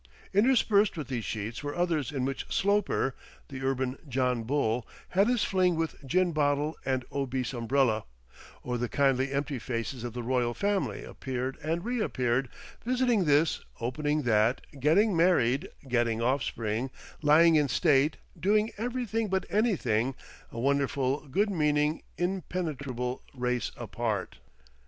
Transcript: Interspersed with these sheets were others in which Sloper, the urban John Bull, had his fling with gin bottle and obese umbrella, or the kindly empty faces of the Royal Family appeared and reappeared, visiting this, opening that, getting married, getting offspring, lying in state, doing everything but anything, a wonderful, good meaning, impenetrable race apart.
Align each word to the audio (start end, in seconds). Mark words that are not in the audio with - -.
Interspersed 0.33 0.97
with 0.97 1.09
these 1.09 1.25
sheets 1.25 1.61
were 1.61 1.75
others 1.75 2.11
in 2.11 2.25
which 2.25 2.51
Sloper, 2.51 3.13
the 3.49 3.61
urban 3.61 3.99
John 4.09 4.41
Bull, 4.43 4.87
had 5.09 5.27
his 5.27 5.43
fling 5.43 5.75
with 5.75 6.03
gin 6.03 6.31
bottle 6.31 6.75
and 6.83 7.05
obese 7.11 7.53
umbrella, 7.53 8.05
or 8.63 8.79
the 8.79 8.89
kindly 8.89 9.31
empty 9.31 9.59
faces 9.59 10.03
of 10.03 10.13
the 10.13 10.23
Royal 10.23 10.55
Family 10.55 11.03
appeared 11.03 11.55
and 11.61 11.85
reappeared, 11.85 12.49
visiting 12.83 13.25
this, 13.25 13.63
opening 13.79 14.23
that, 14.23 14.61
getting 14.79 15.15
married, 15.15 15.69
getting 15.87 16.19
offspring, 16.19 16.89
lying 17.21 17.53
in 17.55 17.67
state, 17.67 18.17
doing 18.39 18.71
everything 18.79 19.27
but 19.27 19.45
anything, 19.51 20.15
a 20.51 20.59
wonderful, 20.59 21.27
good 21.27 21.51
meaning, 21.51 22.01
impenetrable 22.17 23.21
race 23.35 23.71
apart. 23.77 24.39